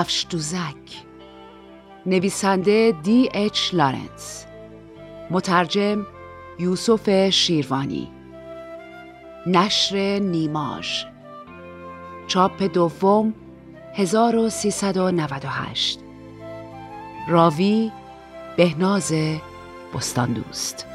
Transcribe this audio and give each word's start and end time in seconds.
کفش 0.00 0.26
دوزک. 0.30 1.04
نویسنده 2.06 2.94
دی 3.02 3.28
اچ 3.34 3.74
لارنس 3.74 4.46
مترجم 5.30 6.06
یوسف 6.58 7.30
شیروانی. 7.30 8.08
نشر 9.46 10.18
نیماژ. 10.18 11.04
چاپ 12.26 12.62
دوم 12.62 13.34
1398 13.94 15.98
راوی 17.28 17.92
بهناز 18.56 19.12
بستاندوست. 19.94 20.86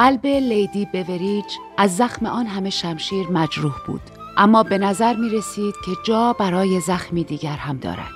قلب 0.00 0.26
لیدی 0.26 0.84
بوریج 0.84 1.44
از 1.78 1.96
زخم 1.96 2.26
آن 2.26 2.46
همه 2.46 2.70
شمشیر 2.70 3.28
مجروح 3.28 3.74
بود. 3.86 4.00
اما 4.36 4.62
به 4.62 4.78
نظر 4.78 5.16
می 5.16 5.28
رسید 5.28 5.74
که 5.84 5.90
جا 6.06 6.32
برای 6.32 6.80
زخمی 6.80 7.24
دیگر 7.24 7.56
هم 7.56 7.76
دارد. 7.76 8.10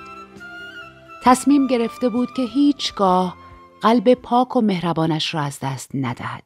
تصمیم 1.23 1.67
گرفته 1.67 2.09
بود 2.09 2.33
که 2.33 2.41
هیچگاه 2.41 3.37
قلب 3.81 4.13
پاک 4.13 4.55
و 4.55 4.61
مهربانش 4.61 5.33
را 5.33 5.41
از 5.41 5.59
دست 5.61 5.91
ندهد. 5.93 6.43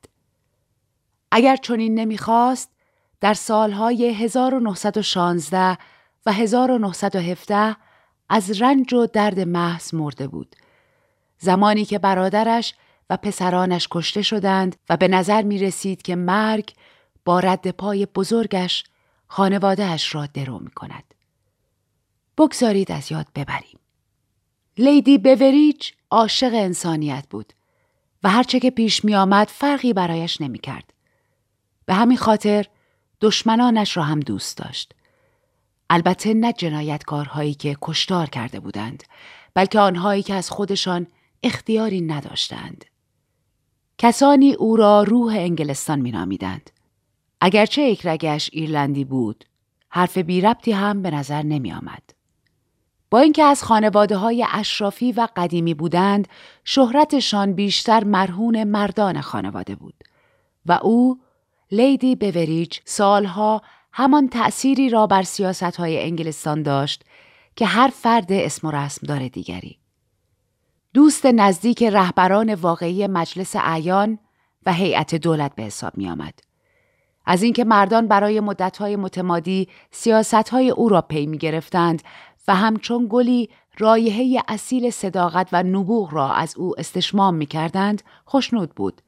اگر 1.32 1.56
چنین 1.56 2.00
نمی‌خواست 2.00 2.72
در 3.22 3.34
سالهای 3.34 4.14
1916 4.14 5.78
و 6.26 6.34
1917 6.34 7.76
از 8.30 8.62
رنج 8.62 8.94
و 8.94 9.06
درد 9.06 9.40
محض 9.40 9.94
مرده 9.94 10.28
بود. 10.28 10.56
زمانی 11.38 11.86
که 11.86 12.00
برادرش 12.00 12.74
و 13.10 13.18
پسرانش 13.18 13.88
کشته 13.92 14.22
شدند 14.22 14.76
و 14.90 14.98
به 14.98 15.08
نظر 15.08 15.42
می 15.42 15.58
رسید 15.58 16.02
که 16.02 16.16
مرگ 16.16 16.74
با 17.26 17.40
رد 17.40 17.72
پای 17.72 18.06
بزرگش 18.06 18.84
خانوادهش 19.28 20.16
را 20.16 20.26
درو 20.26 20.60
می 20.60 20.72
کند. 20.72 21.14
بگذارید 22.38 22.92
از 22.92 23.12
یاد 23.12 23.28
ببریم. 23.36 23.80
لیدی 24.78 25.18
بوریج 25.18 25.92
عاشق 26.12 26.52
انسانیت 26.54 27.26
بود 27.30 27.54
و 28.24 28.30
هرچه 28.30 28.60
که 28.60 28.72
پیش 28.72 29.06
می 29.06 29.16
آمد 29.16 29.48
فرقی 29.48 29.94
برایش 29.94 30.42
نمی 30.42 30.60
کرد. 30.60 30.94
به 31.86 31.94
همین 31.94 32.18
خاطر 32.18 32.66
دشمنانش 33.22 33.98
را 33.98 34.04
هم 34.04 34.20
دوست 34.20 34.58
داشت. 34.58 34.94
البته 35.90 36.34
نه 36.34 36.54
جنایتکارهایی 36.54 37.54
که 37.54 37.78
کشتار 37.82 38.30
کرده 38.30 38.60
بودند 38.60 39.04
بلکه 39.54 39.80
آنهایی 39.80 40.24
که 40.24 40.34
از 40.34 40.50
خودشان 40.50 41.08
اختیاری 41.44 42.02
نداشتند. 42.02 42.86
کسانی 44.02 44.54
او 44.54 44.76
را 44.76 45.04
روح 45.04 45.36
انگلستان 45.38 46.00
مینامیدند. 46.00 46.70
اگرچه 47.42 47.82
یک 47.82 48.06
رگش 48.06 48.50
ایرلندی 48.54 49.06
بود، 49.06 49.46
حرف 49.90 50.18
بی 50.18 50.42
ربطی 50.42 50.72
هم 50.72 51.02
به 51.02 51.12
نظر 51.12 51.44
نمی 51.44 51.74
آمد. 51.74 52.04
با 53.12 53.20
اینکه 53.20 53.44
از 53.44 53.64
خانواده 53.64 54.18
های 54.18 54.46
اشرافی 54.52 55.12
و 55.12 55.28
قدیمی 55.36 55.74
بودند، 55.74 56.28
شهرتشان 56.64 57.54
بیشتر 57.54 58.04
مرهون 58.04 58.64
مردان 58.64 59.22
خانواده 59.22 59.76
بود 59.76 60.04
و 60.66 60.80
او 60.84 61.20
لیدی 61.72 62.16
بوریج 62.16 62.80
سالها 62.86 63.62
همان 63.94 64.30
تأثیری 64.30 64.90
را 64.90 65.08
بر 65.08 65.24
سیاست 65.24 65.64
های 65.64 66.04
انگلستان 66.04 66.64
داشت 66.64 67.04
که 67.56 67.66
هر 67.66 67.88
فرد 67.88 68.32
اسم 68.32 68.68
و 68.68 68.72
رسم 68.72 69.08
داره 69.08 69.30
دیگری. 69.30 69.80
دوست 71.00 71.26
نزدیک 71.26 71.84
رهبران 71.84 72.54
واقعی 72.54 73.08
مجلس 73.08 73.56
اعیان 73.56 74.20
و 74.66 74.74
هیئت 74.74 75.16
دولت 75.16 75.56
به 75.56 75.64
حساب 75.64 75.98
می 75.98 76.10
آمد. 76.10 76.40
از 77.26 77.44
اینکه 77.44 77.64
مردان 77.64 78.08
برای 78.08 78.40
مدتهای 78.40 78.96
متمادی 78.96 79.68
سیاستهای 79.92 80.70
او 80.70 80.90
را 80.90 81.02
پی 81.02 81.26
می 81.26 81.38
گرفتند 81.38 82.02
و 82.48 82.56
همچون 82.56 83.08
گلی 83.10 83.50
رایحه 83.78 84.44
اصیل 84.48 84.90
صداقت 84.90 85.50
و 85.52 85.64
نبوغ 85.64 86.14
را 86.14 86.34
از 86.34 86.58
او 86.58 86.80
استشمام 86.80 87.36
می 87.36 87.46
کردند 87.46 88.02
خوشنود 88.26 88.76
بود. 88.76 89.02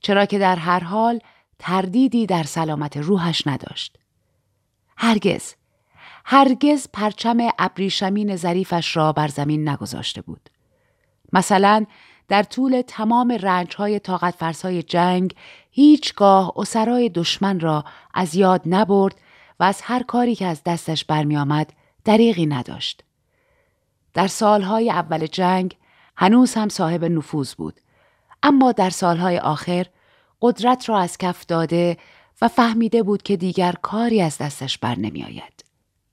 چرا 0.00 0.26
که 0.26 0.38
در 0.38 0.56
هر 0.56 0.84
حال 0.84 1.20
تردیدی 1.58 2.26
در 2.26 2.42
سلامت 2.42 2.96
روحش 2.96 3.46
نداشت. 3.46 3.98
هرگز، 4.96 5.54
هرگز 6.24 6.88
پرچم 6.92 7.36
ابریشمین 7.58 8.36
ظریفش 8.36 8.96
را 8.96 9.12
بر 9.12 9.28
زمین 9.28 9.68
نگذاشته 9.68 10.22
بود. 10.22 10.50
مثلا 11.32 11.86
در 12.28 12.42
طول 12.42 12.82
تمام 12.86 13.32
رنجهای 13.32 13.98
طاقت 13.98 14.34
فرسای 14.34 14.82
جنگ 14.82 15.34
هیچگاه 15.70 16.52
اسرای 16.56 17.08
دشمن 17.08 17.60
را 17.60 17.84
از 18.14 18.34
یاد 18.34 18.62
نبرد 18.66 19.14
و 19.60 19.64
از 19.64 19.80
هر 19.82 20.02
کاری 20.02 20.34
که 20.34 20.46
از 20.46 20.62
دستش 20.64 21.04
برمی 21.04 21.36
آمد 21.36 21.72
دریغی 22.04 22.46
نداشت. 22.46 23.04
در 24.14 24.26
سالهای 24.26 24.90
اول 24.90 25.26
جنگ 25.26 25.76
هنوز 26.16 26.54
هم 26.54 26.68
صاحب 26.68 27.04
نفوذ 27.04 27.54
بود 27.54 27.80
اما 28.42 28.72
در 28.72 28.90
سالهای 28.90 29.38
آخر 29.38 29.86
قدرت 30.42 30.88
را 30.88 30.98
از 30.98 31.18
کف 31.18 31.46
داده 31.46 31.96
و 32.42 32.48
فهمیده 32.48 33.02
بود 33.02 33.22
که 33.22 33.36
دیگر 33.36 33.74
کاری 33.82 34.20
از 34.20 34.38
دستش 34.38 34.78
بر 34.78 34.98
نمی 34.98 35.24
آید. 35.24 35.64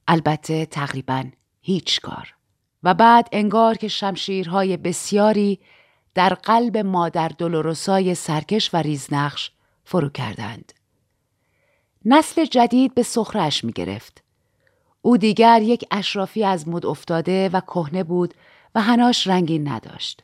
البته 0.08 0.66
تقریبا 0.66 1.24
هیچ 1.62 2.02
کار. 2.02 2.35
و 2.86 2.94
بعد 2.94 3.30
انگار 3.32 3.76
که 3.76 3.88
شمشیرهای 3.88 4.78
بسیاری 4.78 5.60
در 6.14 6.30
قلب 6.30 6.78
مادر 6.78 7.28
دلوروسای 7.28 8.16
سرکش 8.16 8.74
و 8.74 8.78
ریزنقش 8.78 9.52
فرو 9.84 10.10
کردند. 10.10 10.74
نسل 12.06 12.46
جدید 12.46 12.96
به 12.96 13.04
سخرش 13.04 13.64
می 13.64 13.72
گرفت. 13.72 14.24
او 15.02 15.18
دیگر 15.18 15.62
یک 15.62 15.86
اشرافی 15.92 16.44
از 16.44 16.68
مد 16.68 16.86
افتاده 16.86 17.50
و 17.50 17.62
کهنه 17.62 18.04
بود 18.04 18.34
و 18.76 18.82
هناش 18.82 19.28
رنگی 19.28 19.60
نداشت. 19.60 20.24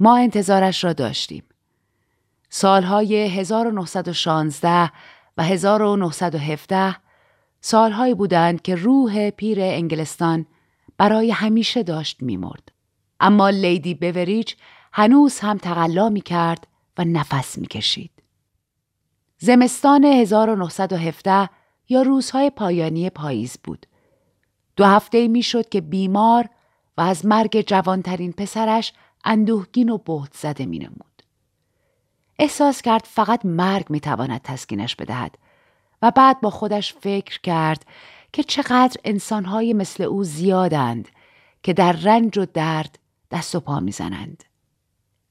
ما 0.00 0.16
انتظارش 0.16 0.84
را 0.84 0.92
داشتیم. 0.92 1.44
سالهای 2.48 3.16
1916 3.16 4.90
و 5.36 5.42
1917 5.42 6.96
سالهایی 7.60 8.14
بودند 8.14 8.62
که 8.62 8.74
روح 8.74 9.30
پیر 9.30 9.58
انگلستان 9.60 10.46
برای 11.02 11.30
همیشه 11.30 11.82
داشت 11.82 12.22
میمرد. 12.22 12.72
اما 13.20 13.50
لیدی 13.50 13.94
بوریج 13.94 14.54
هنوز 14.92 15.38
هم 15.38 15.58
تقلا 15.58 16.08
می 16.08 16.20
کرد 16.20 16.66
و 16.98 17.04
نفس 17.04 17.58
می 17.58 17.66
کشید. 17.66 18.10
زمستان 19.38 20.04
1917 20.04 21.48
یا 21.88 22.02
روزهای 22.02 22.50
پایانی 22.50 23.10
پاییز 23.10 23.58
بود. 23.64 23.86
دو 24.76 24.84
هفته 24.84 25.28
می 25.28 25.42
شد 25.42 25.68
که 25.68 25.80
بیمار 25.80 26.48
و 26.96 27.00
از 27.00 27.26
مرگ 27.26 27.60
جوانترین 27.60 28.32
پسرش 28.32 28.92
اندوهگین 29.24 29.88
و 29.88 29.98
بهت 29.98 30.34
زده 30.34 30.66
می 30.66 30.78
نمود. 30.78 31.22
احساس 32.38 32.82
کرد 32.82 33.04
فقط 33.04 33.44
مرگ 33.44 33.86
می‌تواند 33.90 34.42
تسکینش 34.42 34.96
بدهد 34.96 35.38
و 36.02 36.10
بعد 36.10 36.40
با 36.40 36.50
خودش 36.50 36.94
فکر 36.94 37.40
کرد 37.40 37.86
که 38.32 38.42
چقدر 38.42 39.00
انسانهای 39.04 39.72
مثل 39.72 40.02
او 40.02 40.24
زیادند 40.24 41.08
که 41.62 41.72
در 41.72 41.92
رنج 41.92 42.38
و 42.38 42.46
درد 42.54 42.98
دست 43.30 43.54
و 43.54 43.60
پا 43.60 43.80
می‌زنند. 43.80 44.44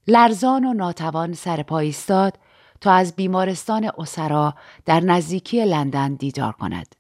لرزان 0.08 0.66
و 0.66 0.74
ناتوان 0.74 1.34
سر 1.34 1.66
ایستاد 1.74 2.40
تا 2.82 2.92
از 2.92 3.16
بیمارستان 3.16 3.92
اسرا 3.98 4.56
در 4.86 5.00
نزدیکی 5.00 5.66
لندن 5.66 6.14
دیدار 6.14 6.52
کند. 6.52 6.96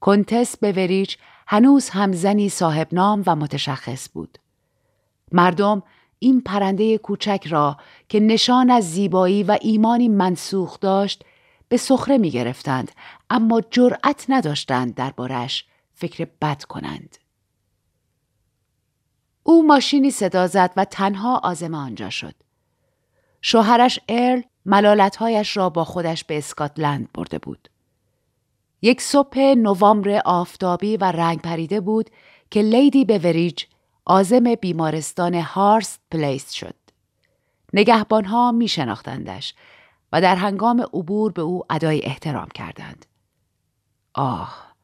کنتس 0.00 0.56
بوریج 0.56 1.16
هنوز 1.46 1.88
هم 1.88 2.12
زنی 2.12 2.48
صاحب 2.48 2.88
نام 2.92 3.22
و 3.26 3.36
متشخص 3.36 4.08
بود. 4.12 4.38
مردم 5.32 5.82
این 6.18 6.40
پرنده 6.40 6.98
کوچک 6.98 7.46
را 7.48 7.76
که 8.08 8.20
نشان 8.20 8.70
از 8.70 8.92
زیبایی 8.92 9.42
و 9.42 9.58
ایمانی 9.60 10.08
منسوخ 10.08 10.80
داشت 10.80 11.24
به 11.68 11.76
سخره 11.76 12.18
می 12.18 12.30
گرفتند 12.30 12.92
اما 13.30 13.60
جرأت 13.60 14.24
نداشتند 14.28 14.94
دربارش 14.94 15.64
فکر 15.94 16.28
بد 16.42 16.62
کنند. 16.62 17.18
او 19.42 19.66
ماشینی 19.66 20.10
صدا 20.10 20.46
زد 20.46 20.72
و 20.76 20.84
تنها 20.84 21.40
آزم 21.44 21.74
آنجا 21.74 22.10
شد. 22.10 22.34
شوهرش 23.42 24.00
ارل 24.08 24.42
ملالتهایش 24.66 25.56
را 25.56 25.70
با 25.70 25.84
خودش 25.84 26.24
به 26.24 26.38
اسکاتلند 26.38 27.08
برده 27.14 27.38
بود. 27.38 27.68
یک 28.82 29.00
صبح 29.00 29.38
نوامبر 29.38 30.22
آفتابی 30.24 30.96
و 30.96 31.04
رنگ 31.04 31.40
پریده 31.40 31.80
بود 31.80 32.10
که 32.50 32.62
لیدی 32.62 33.04
بوریج 33.04 33.64
عازم 34.04 34.54
بیمارستان 34.54 35.34
هارست 35.34 36.00
پلیس 36.10 36.52
شد. 36.52 36.74
نگهبانها 37.72 38.52
می 38.52 38.68
شناختندش 38.68 39.54
و 40.12 40.20
در 40.20 40.36
هنگام 40.36 40.80
عبور 40.80 41.32
به 41.32 41.42
او 41.42 41.62
ادای 41.70 42.04
احترام 42.04 42.48
کردند. 42.48 43.06
آه، 44.14 44.74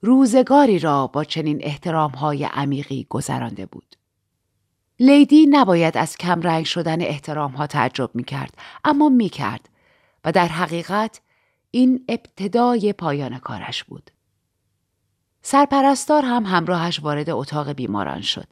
روزگاری 0.00 0.78
را 0.78 1.06
با 1.06 1.24
چنین 1.24 1.58
احترام 1.62 2.10
های 2.10 2.44
عمیقی 2.44 3.06
گذرانده 3.10 3.66
بود. 3.66 3.96
لیدی 5.00 5.46
نباید 5.46 5.96
از 5.96 6.16
کمرنگ 6.16 6.64
شدن 6.64 7.02
احترام 7.02 7.52
ها 7.52 7.66
تعجب 7.66 8.10
می 8.14 8.24
کرد 8.24 8.54
اما 8.84 9.08
می 9.08 9.28
کرد 9.28 9.68
و 10.24 10.32
در 10.32 10.48
حقیقت 10.48 11.20
این 11.70 12.04
ابتدای 12.08 12.92
پایان 12.92 13.38
کارش 13.38 13.84
بود. 13.84 14.10
سرپرستار 15.42 16.24
هم 16.24 16.44
همراهش 16.46 17.00
وارد 17.00 17.30
اتاق 17.30 17.72
بیماران 17.72 18.20
شد. 18.20 18.46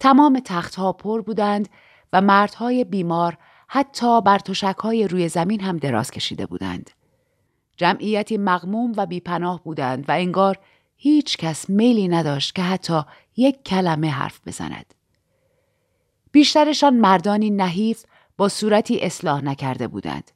تمام 0.00 0.40
تختها 0.44 0.92
پر 0.92 1.22
بودند 1.22 1.68
و 2.12 2.20
مردهای 2.20 2.84
بیمار 2.84 3.38
حتی 3.68 4.20
بر 4.20 4.40
های 4.78 5.08
روی 5.08 5.28
زمین 5.28 5.60
هم 5.60 5.76
دراز 5.76 6.10
کشیده 6.10 6.46
بودند. 6.46 6.90
جمعیتی 7.76 8.36
مغموم 8.36 8.92
و 8.96 9.06
بیپناه 9.06 9.62
بودند 9.64 10.08
و 10.08 10.12
انگار 10.12 10.58
هیچ 10.96 11.36
کس 11.36 11.70
میلی 11.70 12.08
نداشت 12.08 12.54
که 12.54 12.62
حتی 12.62 13.02
یک 13.36 13.64
کلمه 13.64 14.10
حرف 14.10 14.40
بزند. 14.46 14.94
بیشترشان 16.32 16.96
مردانی 16.96 17.50
نحیف 17.50 18.04
با 18.36 18.48
صورتی 18.48 19.00
اصلاح 19.00 19.44
نکرده 19.44 19.88
بودند. 19.88 20.30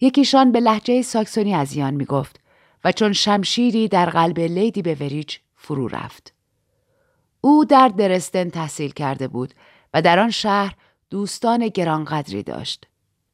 یکیشان 0.00 0.52
به 0.52 0.60
لحجه 0.60 1.02
ساکسونی 1.02 1.54
ازیان 1.54 1.94
می 1.94 2.04
گفت 2.04 2.40
و 2.84 2.92
چون 2.92 3.12
شمشیری 3.12 3.88
در 3.88 4.10
قلب 4.10 4.38
لیدی 4.38 4.82
به 4.82 4.94
وریج 4.94 5.36
فرو 5.54 5.88
رفت. 5.88 6.34
او 7.40 7.64
در 7.64 7.88
درستن 7.88 8.50
تحصیل 8.50 8.90
کرده 8.90 9.28
بود 9.28 9.54
و 9.94 10.02
در 10.02 10.18
آن 10.18 10.30
شهر 10.30 10.74
دوستان 11.16 11.68
گرانقدری 11.68 12.42
داشت. 12.42 12.86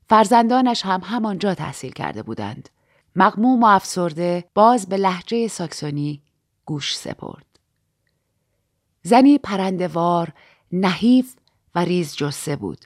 فرزندانش 0.09 0.83
هم 0.85 1.01
همانجا 1.05 1.55
تحصیل 1.55 1.93
کرده 1.93 2.23
بودند. 2.23 2.69
مقموم 3.17 3.63
و 3.63 3.67
افسرده 3.67 4.45
باز 4.55 4.89
به 4.89 4.97
لحجه 4.97 5.49
ساکسونی 5.49 6.23
گوش 6.65 6.97
سپرد. 6.97 7.47
زنی 9.03 9.39
پرندوار، 9.39 10.33
نحیف 10.73 11.37
و 11.75 11.79
ریز 11.79 12.17
جسه 12.17 12.57
بود. 12.57 12.85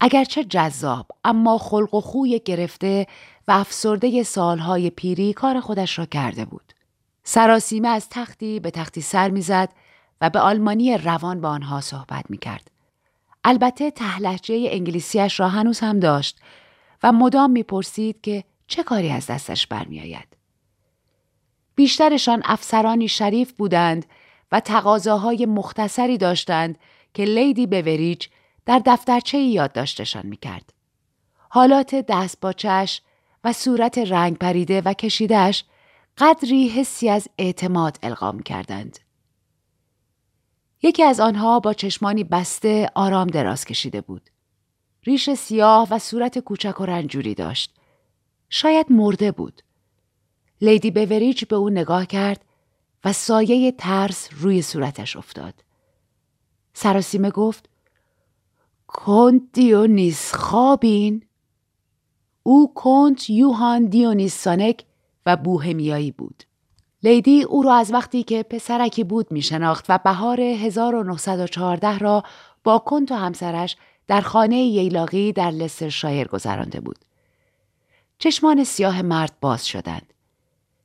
اگرچه 0.00 0.44
جذاب 0.44 1.06
اما 1.24 1.58
خلق 1.58 1.94
و 1.94 2.00
خوی 2.00 2.40
گرفته 2.44 3.06
و 3.48 3.52
افسرده 3.52 4.22
سالهای 4.22 4.90
پیری 4.90 5.32
کار 5.32 5.60
خودش 5.60 5.98
را 5.98 6.06
کرده 6.06 6.44
بود. 6.44 6.72
سراسیمه 7.24 7.88
از 7.88 8.08
تختی 8.10 8.60
به 8.60 8.70
تختی 8.70 9.00
سر 9.00 9.30
می‌زد 9.30 9.68
و 10.20 10.30
به 10.30 10.40
آلمانی 10.40 10.98
روان 10.98 11.40
با 11.40 11.48
آنها 11.48 11.80
صحبت 11.80 12.30
می 12.30 12.38
کرد. 12.38 12.73
البته 13.44 13.90
تهلهجه 13.90 14.68
انگلیسیش 14.70 15.40
را 15.40 15.48
هنوز 15.48 15.80
هم 15.80 16.00
داشت 16.00 16.40
و 17.02 17.12
مدام 17.12 17.50
می‌پرسید 17.50 18.20
که 18.20 18.44
چه 18.66 18.82
کاری 18.82 19.10
از 19.10 19.26
دستش 19.26 19.66
برمیآید. 19.66 20.36
بیشترشان 21.74 22.42
افسرانی 22.44 23.08
شریف 23.08 23.52
بودند 23.52 24.06
و 24.52 24.60
تقاضاهای 24.60 25.46
مختصری 25.46 26.18
داشتند 26.18 26.78
که 27.14 27.24
لیدی 27.24 27.66
بوریج 27.66 28.26
در 28.66 28.82
دفترچه 28.86 29.38
یادداشتشان 29.38 30.26
می‌کرد. 30.26 30.72
حالات 31.48 31.94
دستباچش 31.94 33.02
و 33.44 33.52
صورت 33.52 33.98
رنگ 33.98 34.38
پریده 34.38 34.80
و 34.80 34.92
کشیدهش 34.92 35.64
قدری 36.18 36.68
حسی 36.68 37.08
از 37.08 37.28
اعتماد 37.38 37.98
القام 38.02 38.42
کردند. 38.42 38.98
یکی 40.84 41.02
از 41.02 41.20
آنها 41.20 41.60
با 41.60 41.72
چشمانی 41.72 42.24
بسته 42.24 42.90
آرام 42.94 43.26
دراز 43.26 43.64
کشیده 43.64 44.00
بود. 44.00 44.30
ریش 45.04 45.30
سیاه 45.30 45.88
و 45.90 45.98
صورت 45.98 46.38
کوچک 46.38 46.80
و 46.80 46.84
رنجوری 46.84 47.34
داشت. 47.34 47.74
شاید 48.48 48.86
مرده 48.90 49.32
بود. 49.32 49.62
لیدی 50.60 50.90
بوریج 50.90 51.44
به 51.44 51.56
او 51.56 51.70
نگاه 51.70 52.06
کرد 52.06 52.44
و 53.04 53.12
سایه 53.12 53.72
ترس 53.72 54.28
روی 54.32 54.62
صورتش 54.62 55.16
افتاد. 55.16 55.54
سراسیمه 56.74 57.30
گفت 57.30 57.68
کنت 58.86 59.42
دیونیس 59.52 60.34
خوابین؟ 60.34 61.22
او 62.42 62.74
کنت 62.74 63.30
یوهان 63.30 63.86
دیونیس 63.86 64.34
سانک 64.34 64.84
و 65.26 65.36
بوهمیایی 65.36 66.10
بود. 66.10 66.44
لیدی 67.04 67.42
او 67.42 67.62
را 67.62 67.74
از 67.74 67.92
وقتی 67.92 68.22
که 68.22 68.42
پسرکی 68.42 69.04
بود 69.04 69.32
می 69.32 69.42
شناخت 69.42 69.84
و 69.88 69.98
بهار 70.04 70.40
1914 70.40 71.98
را 71.98 72.22
با 72.64 72.78
کنت 72.78 73.12
و 73.12 73.14
همسرش 73.14 73.76
در 74.06 74.20
خانه 74.20 74.56
ییلاقی 74.56 75.32
در 75.32 75.50
لستر 75.50 75.88
شایر 75.88 76.28
گذرانده 76.28 76.80
بود. 76.80 76.98
چشمان 78.18 78.64
سیاه 78.64 79.02
مرد 79.02 79.32
باز 79.40 79.66
شدند. 79.66 80.12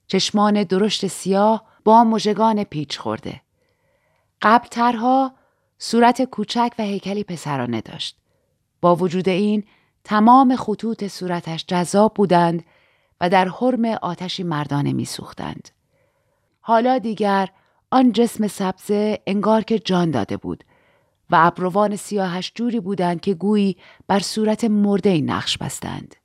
چشمان 0.08 0.64
درشت 0.64 1.08
سیاه 1.08 1.64
با 1.84 2.04
مژگان 2.04 2.64
پیچ 2.64 3.00
خورده. 3.00 3.42
قبل 4.42 4.68
ترها 4.68 5.34
صورت 5.78 6.24
کوچک 6.24 6.72
و 6.80 6.84
هیکلی 6.84 7.24
پسرانه 7.24 7.82
داشت. 7.82 8.18
با 8.82 8.96
وجود 8.96 9.30
این 9.30 9.64
تمام 10.04 10.56
خطوط 10.56 11.08
صورتش 11.08 11.66
جذاب 11.68 12.14
بودند 12.14 12.64
و 13.22 13.30
در 13.30 13.48
حرم 13.48 13.86
آتشی 13.86 14.44
مردانه 14.44 14.94
میسوختند. 14.94 15.79
حالا 16.70 16.98
دیگر 16.98 17.50
آن 17.92 18.12
جسم 18.12 18.48
سبزه 18.48 19.20
انگار 19.28 19.62
که 19.62 19.80
جان 19.80 20.12
داده 20.12 20.38
بود 20.38 20.64
و 21.30 21.36
ابروان 21.40 21.96
سیاهش 21.96 22.52
جوری 22.56 22.80
بودند 22.80 23.22
که 23.22 23.34
گویی 23.34 23.78
بر 24.08 24.20
صورت 24.20 24.64
مرده 24.64 25.22
نقش 25.22 25.58
بستند. 25.58 26.16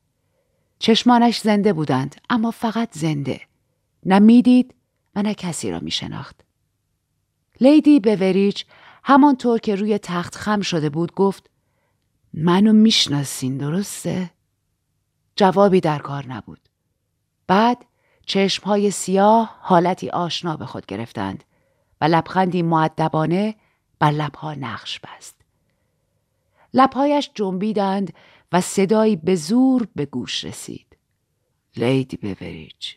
چشمانش 0.78 1.40
زنده 1.40 1.72
بودند 1.72 2.14
اما 2.30 2.50
فقط 2.50 2.88
زنده. 2.92 3.40
نه 4.06 4.18
می‌دید 4.18 4.74
و 5.14 5.22
نه 5.22 5.34
کسی 5.34 5.70
را 5.70 5.80
می 5.80 5.90
شناخت. 5.90 6.40
لیدی 7.60 8.00
بوریج 8.00 8.62
همانطور 9.04 9.58
که 9.58 9.74
روی 9.74 9.98
تخت 9.98 10.34
خم 10.34 10.60
شده 10.60 10.90
بود 10.90 11.14
گفت 11.14 11.50
منو 12.34 12.72
می‌شناسین 12.72 13.56
درسته؟ 13.56 14.30
جوابی 15.36 15.80
در 15.80 15.98
کار 15.98 16.26
نبود. 16.26 16.60
بعد 17.46 17.84
چشمهای 18.26 18.90
سیاه 18.90 19.56
حالتی 19.60 20.10
آشنا 20.10 20.56
به 20.56 20.66
خود 20.66 20.86
گرفتند 20.86 21.44
و 22.00 22.04
لبخندی 22.04 22.62
معدبانه 22.62 23.54
بر 23.98 24.10
لبها 24.10 24.54
نقش 24.54 25.00
بست. 25.00 25.36
لبهایش 26.74 27.30
جنبیدند 27.34 28.12
و 28.52 28.60
صدایی 28.60 29.16
به 29.16 29.34
زور 29.34 29.88
به 29.96 30.06
گوش 30.06 30.44
رسید. 30.44 30.96
لیدی 31.76 32.16
بوریج 32.16 32.94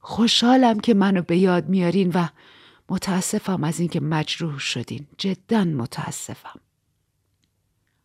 خوشحالم 0.00 0.80
که 0.80 0.94
منو 0.94 1.22
به 1.22 1.36
یاد 1.36 1.68
میارین 1.68 2.10
و 2.14 2.26
متاسفم 2.88 3.64
از 3.64 3.80
اینکه 3.80 4.00
مجروح 4.00 4.58
شدین 4.58 5.06
جدا 5.18 5.64
متاسفم 5.64 6.60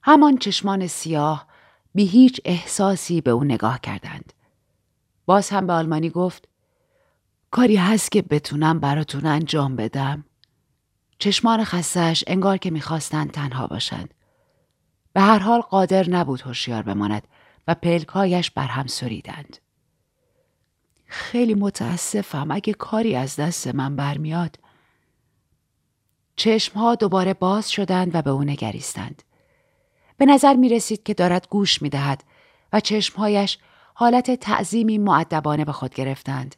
همان 0.01 0.37
چشمان 0.37 0.87
سیاه 0.87 1.47
بی 1.95 2.05
هیچ 2.05 2.41
احساسی 2.45 3.21
به 3.21 3.31
او 3.31 3.43
نگاه 3.43 3.79
کردند 3.81 4.33
باز 5.27 5.49
هم 5.49 5.67
به 5.67 5.73
آلمانی 5.73 6.09
گفت 6.09 6.47
کاری 7.51 7.75
هست 7.75 8.11
که 8.11 8.21
بتونم 8.21 8.79
براتون 8.79 9.25
انجام 9.25 9.75
بدم 9.75 10.25
چشمان 11.19 11.63
خستش 11.63 12.23
انگار 12.27 12.57
که 12.57 12.71
می‌خواستند 12.71 13.31
تنها 13.31 13.67
باشند 13.67 14.13
به 15.13 15.21
هر 15.21 15.39
حال 15.39 15.61
قادر 15.61 16.09
نبود 16.09 16.41
هوشیار 16.41 16.81
بماند 16.81 17.27
و 17.67 17.75
پلکایش 17.75 18.51
بر 18.51 18.67
هم 18.67 18.87
سریدند. 18.87 19.57
خیلی 21.05 21.55
متاسفم 21.55 22.51
اگه 22.51 22.73
کاری 22.73 23.15
از 23.15 23.35
دست 23.35 23.67
من 23.67 23.95
برمیاد. 23.95 24.59
چشمها 26.35 26.95
دوباره 26.95 27.33
باز 27.33 27.71
شدند 27.71 28.15
و 28.15 28.21
به 28.21 28.29
او 28.29 28.43
نگریستند. 28.43 29.23
به 30.17 30.25
نظر 30.25 30.53
می 30.53 30.69
رسید 30.69 31.03
که 31.03 31.13
دارد 31.13 31.47
گوش 31.49 31.81
می 31.81 31.89
دهد 31.89 32.23
و 32.73 32.79
چشمهایش 32.79 33.57
حالت 33.99 34.31
تعظیمی 34.31 34.97
مؤدبانه 34.97 35.65
به 35.65 35.71
خود 35.71 35.93
گرفتند 35.93 36.55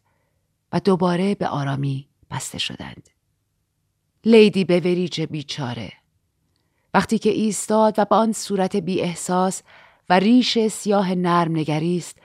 و 0.74 0.80
دوباره 0.80 1.36
به 1.36 1.48
آرامی 1.48 2.08
بسته 2.32 2.58
شدند. 2.58 3.10
لیدی 4.26 4.66
بوریج 4.66 5.22
بیچاره 5.22 5.92
وقتی 6.94 7.20
که 7.20 7.30
ایستاد 7.30 7.96
و 7.98 8.06
با 8.06 8.18
آن 8.18 8.32
صورت 8.32 8.76
بی 8.76 9.02
احساس 9.02 9.64
و 10.10 10.20
ریش 10.20 10.68
سیاه 10.68 11.16
نرم 11.16 11.58
نگریست 11.58 12.18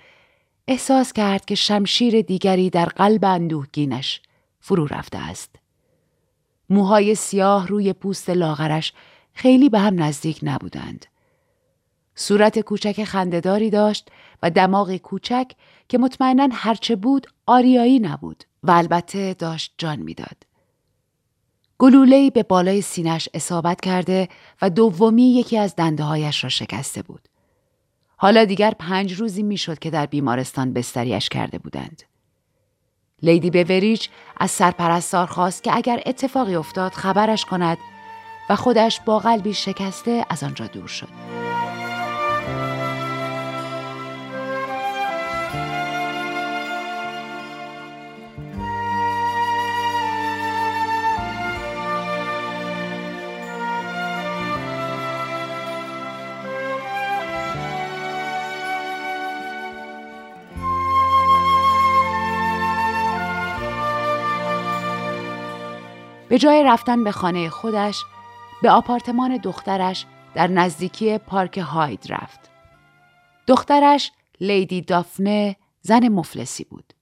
احساس 0.68 1.12
کرد 1.12 1.44
که 1.44 1.54
شمشیر 1.54 2.23
دیگری 2.23 2.71
در 2.71 2.87
قلب 2.87 3.25
اندوهگینش 3.25 4.21
فرو 4.61 4.87
رفته 4.87 5.18
است. 5.18 5.56
موهای 6.71 7.14
سیاه 7.14 7.68
روی 7.68 7.92
پوست 7.92 8.30
لاغرش 8.30 8.92
خیلی 9.33 9.68
به 9.68 9.78
هم 9.78 10.02
نزدیک 10.02 10.40
نبودند. 10.42 11.06
صورت 12.14 12.59
کوچک 12.59 13.04
خندهداری 13.04 13.71
داشت 13.71 14.09
و 14.42 14.50
دماغ 14.50 14.97
کوچک 14.97 15.52
که 15.88 15.99
مطمئنا 15.99 16.49
هرچه 16.52 16.97
بود 16.97 17.26
آریایی 17.47 17.99
نبود 17.99 18.44
و 18.62 18.71
البته 18.71 19.35
داشت 19.35 19.75
جان 19.78 19.99
می‌داد. 19.99 20.37
گلوله‌ای 21.78 22.30
به 22.30 22.42
بالای 22.42 22.83
سینش 22.83 23.28
اصابت 23.35 23.80
کرده 23.80 24.28
و 24.62 24.71
دومی 24.71 25.35
یکی 25.35 25.59
از 25.59 25.76
دنده 25.76 26.02
هایش 26.02 26.44
را 26.44 26.50
شکسته 26.50 27.02
بود. 27.02 27.28
حالا 28.16 28.44
دیگر 28.44 28.71
پنج 28.78 29.12
روزی 29.12 29.42
می‌شد 29.42 29.78
که 29.78 29.90
در 29.90 30.06
بیمارستان 30.06 30.73
بستریش 30.73 31.28
کرده 31.28 31.59
بودند. 31.59 32.02
لیدی 33.23 33.50
بوریچ 33.50 34.11
از 34.37 34.50
سرپرستار 34.50 35.26
خواست 35.26 35.62
که 35.62 35.76
اگر 35.76 36.02
اتفاقی 36.06 36.54
افتاد 36.54 36.92
خبرش 36.92 37.44
کند 37.44 37.78
و 38.50 38.56
خودش 38.56 39.00
با 39.00 39.18
قلبی 39.18 39.54
شکسته 39.54 40.26
از 40.28 40.42
آنجا 40.42 40.66
دور 40.66 40.88
شد. 40.88 41.09
به 66.34 66.38
جای 66.38 66.62
رفتن 66.64 67.04
به 67.04 67.12
خانه 67.12 67.50
خودش 67.50 68.04
به 68.62 68.70
آپارتمان 68.70 69.36
دخترش 69.36 70.06
در 70.34 70.46
نزدیکی 70.46 71.18
پارک 71.18 71.58
هاید 71.58 72.06
رفت. 72.08 72.50
دخترش 73.46 74.12
لیدی 74.40 74.80
دافنه 74.80 75.56
زن 75.80 76.08
مفلسی 76.08 76.64
بود. 76.64 76.92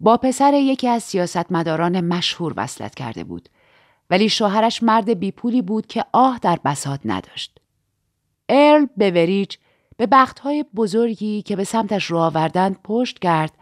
با 0.00 0.16
پسر 0.16 0.54
یکی 0.54 0.88
از 0.88 1.02
سیاستمداران 1.02 2.00
مشهور 2.00 2.54
وصلت 2.56 2.94
کرده 2.94 3.24
بود 3.24 3.48
ولی 4.10 4.28
شوهرش 4.28 4.82
مرد 4.82 5.18
بیپولی 5.18 5.62
بود 5.62 5.86
که 5.86 6.04
آه 6.12 6.38
در 6.42 6.58
بساط 6.64 7.00
نداشت. 7.04 7.58
ارل 8.48 8.86
بوریج 8.96 9.56
به 9.96 10.06
بختهای 10.06 10.64
بزرگی 10.76 11.42
که 11.42 11.56
به 11.56 11.64
سمتش 11.64 12.04
رو 12.04 12.18
آوردند 12.18 12.82
پشت 12.84 13.18
کرد 13.18 13.52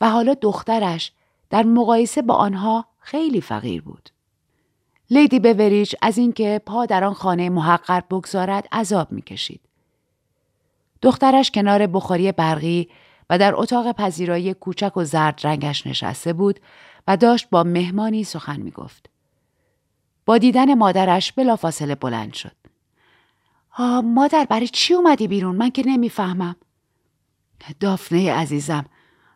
و 0.00 0.10
حالا 0.10 0.34
دخترش 0.34 1.12
در 1.50 1.62
مقایسه 1.62 2.22
با 2.22 2.34
آنها 2.34 2.86
خیلی 3.06 3.40
فقیر 3.40 3.82
بود. 3.82 4.10
لیدی 5.10 5.38
بوریج 5.38 5.94
از 6.02 6.18
اینکه 6.18 6.60
پا 6.66 6.86
در 6.86 7.04
آن 7.04 7.14
خانه 7.14 7.50
محقر 7.50 8.00
بگذارد 8.00 8.68
عذاب 8.72 9.12
می‌کشید. 9.12 9.60
دخترش 11.02 11.50
کنار 11.50 11.86
بخاری 11.86 12.32
برقی 12.32 12.88
و 13.30 13.38
در 13.38 13.54
اتاق 13.56 13.92
پذیرایی 13.92 14.54
کوچک 14.54 14.96
و 14.96 15.04
زرد 15.04 15.40
رنگش 15.44 15.86
نشسته 15.86 16.32
بود 16.32 16.60
و 17.08 17.16
داشت 17.16 17.50
با 17.50 17.62
مهمانی 17.62 18.24
سخن 18.24 18.60
می 18.60 18.70
گفت. 18.70 19.10
با 20.24 20.38
دیدن 20.38 20.74
مادرش 20.74 21.32
بلافاصله 21.32 21.94
بلند 21.94 22.32
شد. 22.32 22.56
آه 23.78 24.00
مادر 24.00 24.46
برای 24.50 24.68
چی 24.68 24.94
اومدی 24.94 25.28
بیرون؟ 25.28 25.56
من 25.56 25.70
که 25.70 25.82
نمی‌فهمم. 25.86 26.56
دافنه 27.80 28.32
عزیزم 28.32 28.84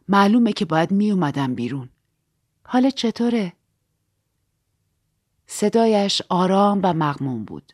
معلومه 0.09 0.53
که 0.53 0.65
باید 0.65 0.91
می 0.91 1.11
اومدم 1.11 1.55
بیرون. 1.55 1.89
حال 2.65 2.91
چطوره؟ 2.91 3.53
صدایش 5.53 6.23
آرام 6.29 6.81
و 6.83 6.93
مغموم 6.93 7.45
بود. 7.45 7.73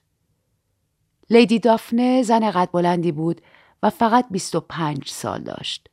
لیدی 1.30 1.59
دافنه 1.59 2.23
زن 2.23 2.50
قد 2.50 2.71
بلندی 2.73 3.12
بود 3.12 3.40
و 3.83 3.90
فقط 3.90 4.26
25 4.30 5.09
سال 5.09 5.42
داشت. 5.42 5.88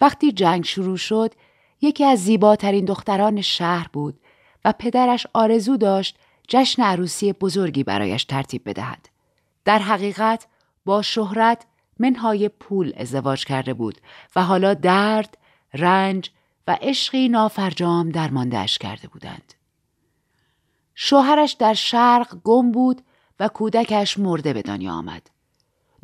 وقتی 0.00 0.32
جنگ 0.32 0.64
شروع 0.64 0.96
شد 0.96 1.34
یکی 1.80 2.04
از 2.04 2.18
زیباترین 2.18 2.84
دختران 2.84 3.40
شهر 3.40 3.88
بود 3.92 4.20
و 4.64 4.72
پدرش 4.78 5.26
آرزو 5.32 5.76
داشت 5.76 6.18
جشن 6.48 6.82
عروسی 6.82 7.32
بزرگی 7.32 7.84
برایش 7.84 8.24
ترتیب 8.24 8.68
بدهد. 8.68 9.08
در 9.64 9.78
حقیقت 9.78 10.46
با 10.84 11.02
شهرت 11.02 11.66
منهای 11.98 12.48
پول 12.48 12.92
ازدواج 12.96 13.44
کرده 13.44 13.74
بود 13.74 14.00
و 14.36 14.44
حالا 14.44 14.74
درد، 14.74 15.38
رنج 15.74 16.30
و 16.68 16.78
عشقی 16.80 17.28
نافرجام 17.28 18.10
درماندهش 18.10 18.78
کرده 18.78 19.08
بودند. 19.08 19.55
شوهرش 20.98 21.52
در 21.52 21.74
شرق 21.74 22.36
گم 22.44 22.72
بود 22.72 23.02
و 23.40 23.48
کودکش 23.48 24.18
مرده 24.18 24.52
به 24.52 24.62
دنیا 24.62 24.92
آمد. 24.92 25.30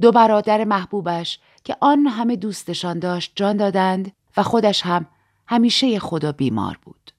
دو 0.01 0.13
برادر 0.13 0.65
محبوبش 0.65 1.39
که 1.65 1.77
آن 1.81 2.07
همه 2.07 2.37
دوستشان 2.37 2.99
داشت 2.99 3.33
جان 3.35 3.57
دادند 3.57 4.13
و 4.37 4.43
خودش 4.43 4.83
هم 4.83 5.07
همیشه 5.47 5.99
خدا 5.99 6.33
بیمار 6.33 6.79
بود. 6.83 7.11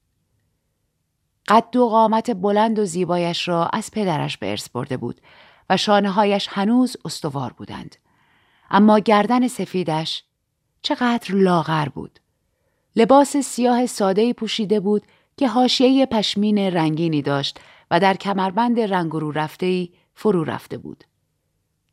قد 1.47 1.75
و 1.75 1.89
قامت 1.89 2.31
بلند 2.31 2.79
و 2.79 2.85
زیبایش 2.85 3.47
را 3.47 3.65
از 3.65 3.91
پدرش 3.91 4.37
به 4.37 4.49
ارث 4.49 4.69
برده 4.69 4.97
بود 4.97 5.21
و 5.69 5.77
شانه 5.77 6.11
هایش 6.11 6.47
هنوز 6.51 6.97
استوار 7.05 7.53
بودند. 7.53 7.95
اما 8.71 8.99
گردن 8.99 9.47
سفیدش 9.47 10.23
چقدر 10.81 11.35
لاغر 11.35 11.89
بود. 11.89 12.19
لباس 12.95 13.37
سیاه 13.37 13.85
ساده 13.85 14.33
پوشیده 14.33 14.79
بود 14.79 15.03
که 15.37 15.47
حاشیه 15.47 16.05
پشمین 16.05 16.57
رنگینی 16.57 17.21
داشت 17.21 17.59
و 17.91 17.99
در 17.99 18.13
کمربند 18.13 18.79
رنگ 18.79 19.11
رو 19.11 19.31
رفته 19.31 19.89
فرو 20.15 20.43
رفته 20.43 20.77
بود. 20.77 21.03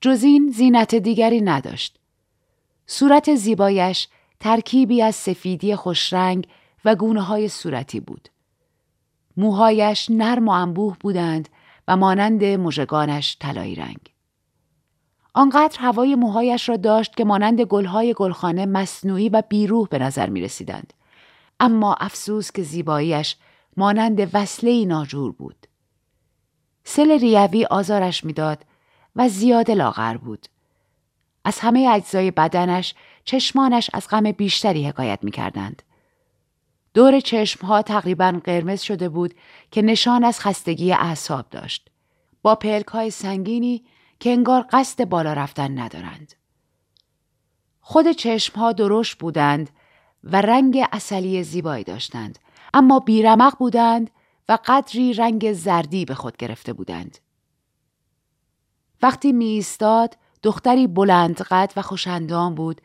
جز 0.01 0.23
این 0.23 0.51
زینت 0.51 0.95
دیگری 0.95 1.41
نداشت. 1.41 1.99
صورت 2.87 3.35
زیبایش 3.35 4.09
ترکیبی 4.41 5.03
از 5.03 5.15
سفیدی 5.15 5.77
خوشرنگ 5.77 6.47
و 6.85 6.95
گونه 6.95 7.23
های 7.23 7.49
صورتی 7.49 8.01
بود. 8.01 8.29
موهایش 9.37 10.11
نرم 10.11 10.49
و 10.49 10.51
انبوه 10.51 10.97
بودند 11.01 11.49
و 11.89 11.97
مانند 11.97 12.45
مژگانش 12.45 13.37
طلایی 13.41 13.75
رنگ. 13.75 14.11
آنقدر 15.35 15.79
هوای 15.81 16.15
موهایش 16.15 16.69
را 16.69 16.77
داشت 16.77 17.17
که 17.17 17.25
مانند 17.25 17.61
گلهای 17.61 18.15
گلخانه 18.17 18.67
مصنوعی 18.67 19.29
و 19.29 19.43
بیروح 19.49 19.89
به 19.89 19.99
نظر 19.99 20.31
می 20.31 20.41
رسیدند. 20.41 20.93
اما 21.61 21.95
افسوس 21.95 22.53
که 22.53 22.63
زیباییش 22.63 23.37
مانند 23.77 24.31
وصله 24.33 24.85
ناجور 24.85 25.33
بود. 25.33 25.67
سل 26.85 27.19
ریوی 27.21 27.65
آزارش 27.65 28.25
می‌داد 28.25 28.65
و 29.17 29.29
زیاد 29.29 29.71
لاغر 29.71 30.17
بود. 30.17 30.47
از 31.45 31.59
همه 31.59 31.89
اجزای 31.93 32.31
بدنش 32.31 32.95
چشمانش 33.25 33.91
از 33.93 34.09
غم 34.09 34.33
بیشتری 34.33 34.89
حکایت 34.89 35.19
می 35.23 35.31
کردند. 35.31 35.83
دور 36.95 37.21
چشمها 37.21 37.83
تقریبا 37.83 38.41
قرمز 38.45 38.81
شده 38.81 39.09
بود 39.09 39.35
که 39.71 39.83
نشان 39.83 40.25
از 40.25 40.41
خستگی 40.41 40.93
اعصاب 40.93 41.47
داشت. 41.51 41.91
با 42.43 42.55
پلک 42.55 42.87
های 42.87 43.11
سنگینی 43.11 43.85
که 44.21 44.31
انگار 44.31 44.67
قصد 44.71 45.05
بالا 45.05 45.33
رفتن 45.33 45.79
ندارند. 45.79 46.35
خود 47.81 48.11
چشمها 48.11 48.73
درشت 48.73 49.19
بودند 49.19 49.71
و 50.25 50.41
رنگ 50.41 50.85
اصلی 50.93 51.43
زیبایی 51.43 51.85
داشتند 51.85 52.39
اما 52.75 52.99
بیرمق 52.99 53.59
بودند 53.59 54.11
و 54.49 54.59
قدری 54.67 55.15
رنگ 55.15 55.53
زردی 55.53 56.05
به 56.05 56.15
خود 56.15 56.37
گرفته 56.37 56.73
بودند. 56.73 57.19
وقتی 59.03 59.33
می 59.33 59.45
ایستاد 59.45 60.17
دختری 60.43 60.87
بلند 60.87 61.43
قد 61.43 61.73
و 61.77 61.83
خوشندام 61.83 62.55
بود 62.55 62.81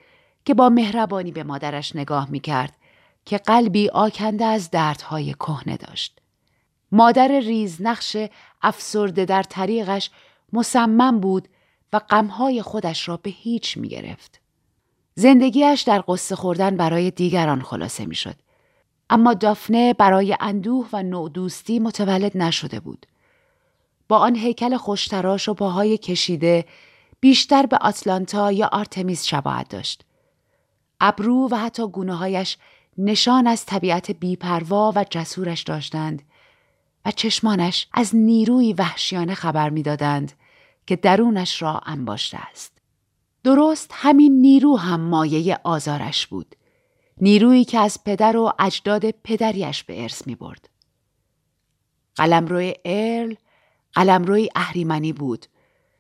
که 0.46 0.54
با 0.54 0.70
مهربانی 0.70 1.32
به 1.32 1.44
مادرش 1.44 1.96
نگاه 1.96 2.32
می 2.32 2.40
کرد 2.40 2.78
که 3.26 3.38
قلبی 3.38 3.90
آکنده 3.90 4.46
از 4.46 4.72
دردهای 4.72 5.34
کهنه 5.34 5.78
داشت. 5.78 6.20
مادر 6.92 7.28
ریز 7.28 7.82
نقش 7.82 8.18
افسرده 8.62 9.26
در 9.26 9.44
طریقش 9.44 10.12
مصمم 10.54 11.20
بود 11.20 11.48
و 11.94 12.00
غمهای 12.00 12.62
خودش 12.62 13.08
را 13.08 13.18
به 13.18 13.30
هیچ 13.30 13.78
می 13.78 13.88
گرفت. 13.88 14.42
زندگیش 15.16 15.82
در 15.82 16.04
قصه 16.08 16.36
خوردن 16.36 16.78
برای 16.78 17.12
دیگران 17.12 17.62
خلاصه 17.62 18.06
می 18.06 18.16
شد. 18.16 18.36
اما 19.10 19.34
دافنه 19.34 19.94
برای 19.94 20.38
اندوه 20.40 20.90
و 20.94 21.04
نودوستی 21.04 21.80
متولد 21.80 22.38
نشده 22.38 22.80
بود. 22.80 23.06
با 24.08 24.18
آن 24.18 24.36
هیکل 24.36 24.78
خوشتراش 24.78 25.50
و 25.50 25.54
پاهای 25.54 25.98
کشیده 25.98 26.66
بیشتر 27.20 27.66
به 27.66 27.78
آتلانتا 27.78 28.52
یا 28.52 28.70
آرتمیس 28.72 29.26
شباهت 29.26 29.70
داشت. 29.70 30.06
ابرو 31.00 31.48
و 31.52 31.56
حتی 31.56 31.88
گونه 31.88 32.16
هایش 32.16 32.58
نشان 32.98 33.48
از 33.48 33.66
طبیعت 33.66 34.12
بیپروا 34.12 34.94
و 34.96 35.06
جسورش 35.10 35.62
داشتند 35.62 36.22
و 37.06 37.12
چشمانش 37.12 37.88
از 37.94 38.16
نیروی 38.16 38.74
وحشیانه 38.74 39.34
خبر 39.34 39.70
می‌دادند 39.70 40.34
که 40.88 40.96
درونش 40.96 41.62
را 41.62 41.82
انباشته 41.86 42.38
است. 42.38 42.75
درست 43.46 43.92
همین 43.94 44.42
نیرو 44.42 44.78
هم 44.78 45.02
مایه 45.02 45.60
آزارش 45.64 46.28
بود. 46.28 46.56
نیرویی 47.22 47.66
که 47.66 47.80
از 47.80 48.04
پدر 48.04 48.38
و 48.38 48.54
اجداد 48.60 49.12
پدریش 49.12 49.84
به 49.84 50.02
ارث 50.02 50.28
می 50.28 50.36
برد. 50.36 50.70
قلمروی 52.16 52.74
ارل 52.86 53.36
قلمروی 53.94 54.50
اهریمنی 54.56 55.14
بود 55.14 55.46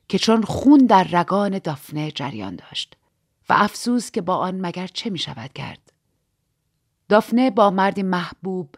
که 0.09 0.19
چون 0.19 0.43
خون 0.43 0.85
در 0.85 1.03
رگان 1.03 1.59
دافنه 1.59 2.11
جریان 2.11 2.55
داشت 2.55 2.97
و 3.49 3.53
افسوس 3.57 4.11
که 4.11 4.21
با 4.21 4.35
آن 4.35 4.65
مگر 4.65 4.87
چه 4.87 5.09
می 5.09 5.19
شود 5.19 5.53
کرد. 5.53 5.93
دافنه 7.09 7.51
با 7.51 7.69
مردی 7.69 8.03
محبوب 8.03 8.75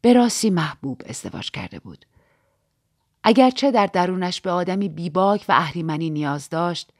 به 0.00 0.12
راستی 0.12 0.50
محبوب 0.50 1.02
ازدواج 1.06 1.50
کرده 1.50 1.78
بود. 1.78 2.06
اگرچه 3.24 3.70
در 3.70 3.86
درونش 3.86 4.40
به 4.40 4.50
آدمی 4.50 4.88
بیباک 4.88 5.44
و 5.48 5.52
اهریمنی 5.52 6.10
نیاز 6.10 6.48
داشت، 6.48 6.92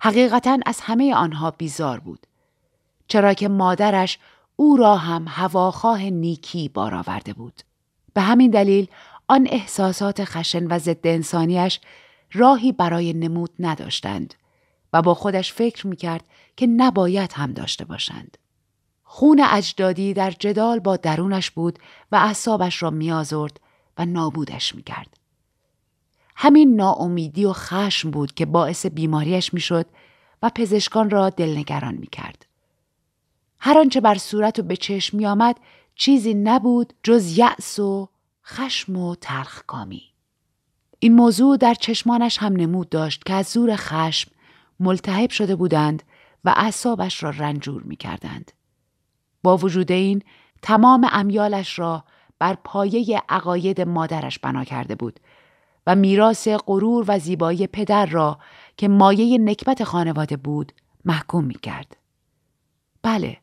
حقیقتا 0.00 0.58
از 0.66 0.80
همه 0.80 1.14
آنها 1.14 1.50
بیزار 1.50 2.00
بود. 2.00 2.26
چرا 3.08 3.34
که 3.34 3.48
مادرش 3.48 4.18
او 4.56 4.76
را 4.76 4.96
هم 4.96 5.24
هواخواه 5.28 6.02
نیکی 6.02 6.68
بار 6.68 6.94
آورده 6.94 7.32
بود. 7.32 7.62
به 8.14 8.20
همین 8.20 8.50
دلیل 8.50 8.88
آن 9.28 9.48
احساسات 9.50 10.24
خشن 10.24 10.66
و 10.66 10.78
ضد 10.78 11.06
انسانیش 11.06 11.80
راهی 12.32 12.72
برای 12.72 13.12
نمود 13.12 13.50
نداشتند 13.58 14.34
و 14.92 15.02
با 15.02 15.14
خودش 15.14 15.52
فکر 15.52 15.86
می‌کرد 15.86 16.24
که 16.56 16.66
نباید 16.66 17.32
هم 17.32 17.52
داشته 17.52 17.84
باشند. 17.84 18.38
خون 19.04 19.44
اجدادی 19.50 20.14
در 20.14 20.30
جدال 20.30 20.78
با 20.78 20.96
درونش 20.96 21.50
بود 21.50 21.78
و 22.12 22.16
اعصابش 22.16 22.82
را 22.82 22.90
میآزرد 22.90 23.60
و 23.98 24.04
نابودش 24.04 24.74
می‌کرد. 24.74 25.19
همین 26.42 26.76
ناامیدی 26.76 27.44
و 27.44 27.52
خشم 27.52 28.10
بود 28.10 28.34
که 28.34 28.46
باعث 28.46 28.86
بیماریش 28.86 29.54
می‌شد 29.54 29.86
و 30.42 30.50
پزشکان 30.54 31.10
را 31.10 31.30
دلنگران 31.30 31.94
می‌کرد. 31.94 32.46
هر 33.58 33.78
آنچه 33.78 34.00
بر 34.00 34.14
صورت 34.14 34.58
و 34.58 34.62
به 34.62 34.76
چشم 34.76 35.16
می 35.16 35.26
آمد 35.26 35.56
چیزی 35.94 36.34
نبود 36.34 36.92
جز 37.02 37.38
یأس 37.38 37.78
و 37.78 38.08
خشم 38.44 38.96
و 38.96 39.14
تلخکامی. 39.14 40.02
این 40.98 41.14
موضوع 41.14 41.56
در 41.56 41.74
چشمانش 41.74 42.38
هم 42.38 42.56
نمود 42.56 42.88
داشت 42.88 43.24
که 43.24 43.32
از 43.32 43.46
زور 43.46 43.76
خشم 43.76 44.30
ملتهب 44.80 45.30
شده 45.30 45.56
بودند 45.56 46.02
و 46.44 46.54
اعصابش 46.56 47.22
را 47.22 47.30
رنجور 47.30 47.82
می 47.82 47.96
کردند. 47.96 48.52
با 49.42 49.56
وجود 49.56 49.92
این 49.92 50.22
تمام 50.62 51.08
امیالش 51.12 51.78
را 51.78 52.04
بر 52.38 52.54
پایه 52.64 53.22
عقاید 53.28 53.80
مادرش 53.80 54.38
بنا 54.38 54.64
کرده 54.64 54.94
بود 54.94 55.20
و 55.86 55.94
میراث 55.94 56.48
غرور 56.48 57.04
و 57.08 57.18
زیبایی 57.18 57.66
پدر 57.66 58.06
را 58.06 58.38
که 58.76 58.88
مایه 58.88 59.38
نکبت 59.38 59.84
خانواده 59.84 60.36
بود 60.36 60.72
محکوم 61.04 61.44
می 61.44 61.54
کرد. 61.54 61.96
بله 63.02 63.36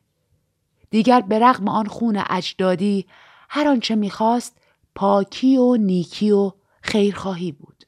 دیگر 0.90 1.20
به 1.20 1.38
رغم 1.38 1.68
آن 1.68 1.86
خون 1.86 2.22
اجدادی 2.30 3.06
هر 3.48 3.68
آنچه 3.68 3.94
می‌خواست 3.94 4.60
پاکی 4.94 5.56
و 5.56 5.76
نیکی 5.76 6.30
و 6.30 6.52
خیرخواهی 6.82 7.52
بود. 7.52 7.84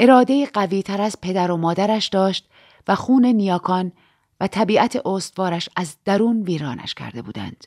اراده 0.00 0.46
قوی 0.46 0.82
تر 0.82 1.00
از 1.00 1.20
پدر 1.22 1.50
و 1.50 1.56
مادرش 1.56 2.08
داشت 2.08 2.48
و 2.88 2.94
خون 2.94 3.26
نیاکان 3.26 3.92
و 4.40 4.46
طبیعت 4.46 5.06
استوارش 5.06 5.68
از 5.76 5.96
درون 6.04 6.42
ویرانش 6.42 6.94
کرده 6.94 7.22
بودند. 7.22 7.66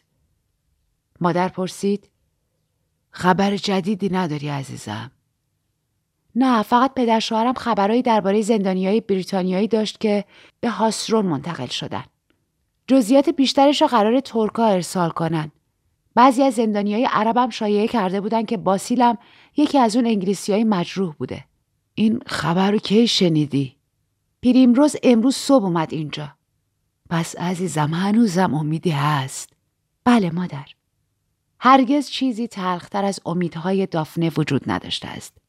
مادر 1.21 1.47
پرسید 1.47 2.09
خبر 3.11 3.57
جدیدی 3.57 4.09
نداری 4.09 4.49
عزیزم؟ 4.49 5.11
نه 6.35 6.63
فقط 6.63 6.93
پدر 6.93 7.19
شوهرم 7.19 7.53
خبرهایی 7.53 8.01
درباره 8.01 8.41
زندانیای 8.41 9.01
بریتانیایی 9.01 9.67
داشت 9.67 9.99
که 9.99 10.25
به 10.59 10.69
هاسرون 10.69 11.25
منتقل 11.25 11.67
شدن. 11.67 12.03
جزئیات 12.87 13.29
بیشترش 13.29 13.81
را 13.81 13.87
قرار 13.87 14.19
ترکا 14.19 14.65
ارسال 14.65 15.09
کنن. 15.09 15.51
بعضی 16.15 16.43
از 16.43 16.53
زندانیای 16.53 17.05
عربم 17.11 17.49
شایعه 17.49 17.87
کرده 17.87 18.21
بودن 18.21 18.43
که 18.45 18.57
باسیلم 18.57 19.17
یکی 19.57 19.77
از 19.77 19.95
اون 19.95 20.05
انگلیسی 20.05 20.53
های 20.53 20.63
مجروح 20.63 21.13
بوده. 21.13 21.45
این 21.95 22.19
خبر 22.27 22.71
رو 22.71 22.77
کی 22.77 23.07
شنیدی؟ 23.07 23.75
پیریمروز 24.41 24.95
امروز 25.03 25.35
صبح 25.35 25.63
اومد 25.63 25.93
اینجا. 25.93 26.29
پس 27.09 27.35
عزیزم 27.35 27.93
هنوزم 27.93 28.53
امیدی 28.53 28.89
هست. 28.89 29.53
بله 30.03 30.29
مادر. 30.29 30.65
هرگز 31.59 32.09
چیزی 32.09 32.47
تلختر 32.47 33.05
از 33.05 33.19
امیدهای 33.25 33.85
دافنه 33.85 34.31
وجود 34.37 34.61
نداشته 34.67 35.07
است. 35.07 35.40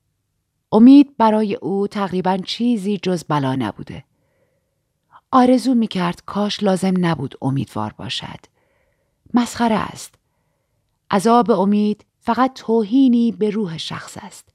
امید 0.73 1.17
برای 1.17 1.55
او 1.55 1.87
تقریبا 1.87 2.37
چیزی 2.37 2.99
جز 2.99 3.25
بلا 3.25 3.55
نبوده. 3.55 4.05
آرزو 5.31 5.75
می 5.75 5.87
کرد 5.87 6.23
کاش 6.27 6.63
لازم 6.63 6.95
نبود 6.99 7.35
امیدوار 7.43 7.93
باشد. 7.93 8.39
مسخره 9.35 9.75
است. 9.75 10.15
عذاب 11.11 11.51
امید 11.51 12.05
فقط 12.21 12.53
توهینی 12.55 13.33
به 13.33 13.51
روح 13.51 13.79
شخص 13.79 14.19
است. 14.21 14.49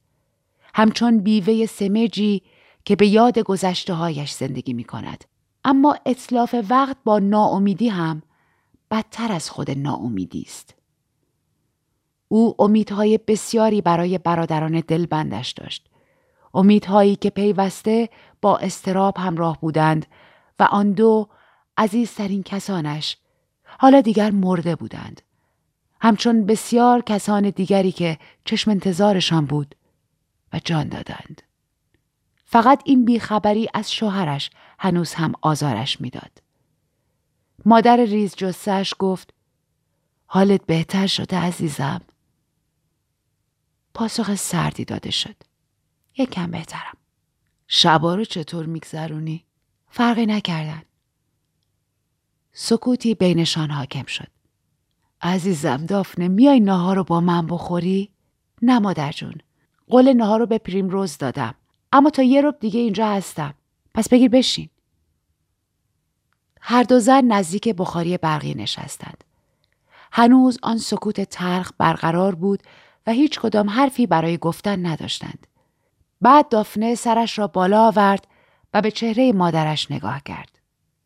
همچون 0.74 1.20
بیوه 1.20 1.66
سمجی 1.66 2.42
که 2.86 2.96
به 2.96 3.08
یاد 3.08 3.40
گذشته 3.40 3.94
هایش 3.94 4.32
زندگی 4.32 4.74
می 4.74 4.84
کند. 4.84 5.24
اما 5.66 5.98
اطلاف 6.06 6.56
وقت 6.70 6.98
با 7.04 7.20
ناامیدی 7.20 7.90
هم 7.90 8.22
بدتر 8.92 9.32
از 9.32 9.50
خود 9.50 9.72
ناامیدی 9.72 10.42
است. 10.48 10.76
او 12.28 12.56
امیدهای 12.60 13.18
بسیاری 13.18 13.82
برای 13.82 14.18
برادران 14.18 14.80
دلبندش 14.80 15.52
داشت. 15.52 15.90
امیدهایی 16.54 17.16
که 17.16 17.30
پیوسته 17.30 18.10
با 18.42 18.58
استراب 18.58 19.18
همراه 19.18 19.60
بودند 19.62 20.06
و 20.60 20.64
آن 20.64 20.92
دو 20.92 21.30
عزیزترین 21.78 22.44
کسانش 22.44 23.18
حالا 23.64 24.02
دیگر 24.02 24.32
مرده 24.32 24.76
بودند. 24.76 25.22
همچون 26.02 26.46
بسیار 26.46 27.02
کسان 27.02 27.50
دیگری 27.50 27.92
که 27.92 28.18
چشم 28.46 28.72
انتظارشان 28.72 29.46
بود 29.46 29.76
و 30.54 30.60
جان 30.66 30.90
دادند. 30.90 31.42
فقط 32.46 32.82
این 32.86 33.06
بیخبری 33.06 33.68
از 33.74 33.92
شوهرش 33.92 34.50
هنوز 34.80 35.14
هم 35.14 35.34
آزارش 35.42 36.02
می‌داد. 36.02 36.42
مادر 37.66 37.98
ریز 37.98 38.36
جسش 38.36 38.94
گفت 39.00 39.34
حالت 40.26 40.66
بهتر 40.66 41.08
شده 41.08 41.38
عزیزم. 41.38 42.02
پاسخ 43.94 44.36
سردی 44.36 44.86
داده 44.86 45.12
شد. 45.12 45.36
یکم 46.18 46.52
بهترم. 46.52 46.98
شبا 47.68 48.16
رو 48.16 48.26
چطور 48.26 48.66
میگذرونی؟ 48.66 49.46
فرقی 49.90 50.26
نکردن. 50.26 50.82
سکوتی 52.52 53.16
بینشان 53.16 53.72
حاکم 53.72 54.06
شد. 54.06 54.28
عزیزم 55.22 55.86
دافنه 55.86 56.28
میای 56.28 56.60
نهار 56.60 56.96
رو 56.96 57.04
با 57.04 57.22
من 57.22 57.48
بخوری؟ 57.48 58.12
نه 58.62 58.80
مادر 58.80 59.12
جون. 59.12 59.36
قول 59.88 60.14
نهار 60.14 60.40
رو 60.40 60.46
به 60.46 60.58
پریم 60.58 60.90
روز 60.90 61.18
دادم. 61.18 61.56
اما 61.92 62.10
تا 62.10 62.24
یه 62.24 62.42
رب 62.42 62.60
دیگه 62.60 62.80
اینجا 62.80 63.08
هستم. 63.08 63.54
پس 63.94 64.10
بگیر 64.10 64.30
بشین. 64.30 64.70
هر 66.62 66.84
دو 66.84 67.00
زن 67.00 67.26
نزدیک 67.26 67.70
بخاری 67.70 68.18
برقی 68.18 68.54
نشستند. 68.54 69.24
هنوز 70.12 70.60
آن 70.64 70.78
سکوت 70.78 71.22
تلخ 71.22 71.72
برقرار 71.78 72.36
بود 72.36 72.64
و 73.08 73.12
هیچ 73.12 73.40
کدام 73.40 73.70
حرفی 73.70 74.08
برای 74.08 74.38
گفتن 74.38 74.86
نداشتند. 74.86 75.47
بعد 76.22 76.50
دافنه 76.50 76.96
سرش 76.96 77.40
را 77.40 77.48
بالا 77.48 77.88
آورد 77.88 78.28
و 78.74 78.82
به 78.82 78.92
چهره 78.92 79.34
مادرش 79.34 79.92
نگاه 79.92 80.22
کرد. 80.26 80.60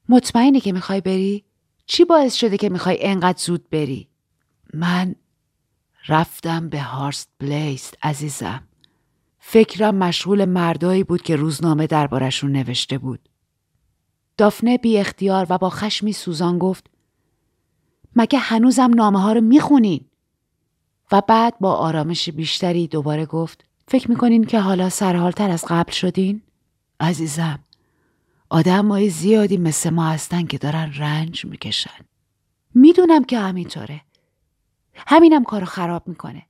مطمئنی 0.10 0.60
که 0.60 0.72
می‌خوای 0.72 1.02
بری؟ 1.02 1.46
چی 1.86 2.06
باعث 2.06 2.36
شده 2.36 2.58
که 2.58 2.70
می‌خوای 2.70 2.98
انقدر 3.02 3.38
زود 3.38 3.70
بری؟ 3.70 4.10
من 4.74 5.16
رفتم 6.08 6.70
به 6.70 6.82
هارست 6.82 7.30
بلیست 7.40 7.98
عزیزم. 8.04 8.68
فکرم 9.40 9.96
مشغول 9.96 10.46
مردایی 10.46 11.04
بود 11.04 11.22
که 11.22 11.36
روزنامه 11.36 11.88
دربارشون 11.88 12.52
نوشته 12.52 12.98
بود. 12.98 13.30
دافنه 14.38 14.78
بی 14.78 14.98
اختیار 14.98 15.48
و 15.50 15.58
با 15.58 15.70
خشمی 15.70 16.14
سوزان 16.14 16.58
گفت 16.58 16.90
مگه 18.16 18.40
هنوزم 18.40 18.94
نامه 18.94 19.22
ها 19.22 19.34
رو 19.34 19.42
می‌خونین؟ 19.42 20.06
و 21.12 21.22
بعد 21.28 21.60
با 21.60 21.74
آرامش 21.74 22.30
بیشتری 22.30 22.88
دوباره 22.88 23.26
گفت 23.26 23.66
فکر 23.92 24.10
می‌کنین 24.10 24.44
که 24.44 24.60
حالا 24.60 24.90
سرحالتر 24.90 25.50
از 25.50 25.66
قبل 25.68 25.92
شدین؟ 25.92 26.42
عزیزم 27.00 27.60
آدم 28.50 28.88
های 28.88 29.10
زیادی 29.10 29.58
مثل 29.58 29.90
ما 29.90 30.10
هستن 30.10 30.46
که 30.46 30.58
دارن 30.58 30.94
رنج 30.94 31.46
می‌کشن. 31.46 32.06
می‌دونم 32.74 33.24
که 33.24 33.40
همینطوره. 33.40 34.02
همینم 35.08 35.44
کارو 35.44 35.66
خراب 35.66 36.08
می‌کنه. 36.08 36.46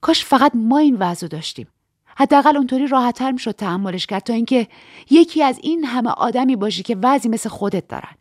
کاش 0.00 0.24
فقط 0.24 0.52
ما 0.54 0.78
این 0.78 0.96
وضع 0.96 1.26
داشتیم. 1.26 1.68
حداقل 2.06 2.56
اونطوری 2.56 2.86
راحتتر 2.86 3.30
می‌شد 3.30 3.52
تحملش 3.52 4.06
کرد 4.06 4.22
تا 4.22 4.32
اینکه 4.32 4.68
یکی 5.10 5.42
از 5.42 5.58
این 5.62 5.84
همه 5.84 6.10
آدمی 6.10 6.56
باشی 6.56 6.82
که 6.82 6.96
وضعی 7.02 7.30
مثل 7.30 7.48
خودت 7.48 7.88
دارن. 7.88 8.14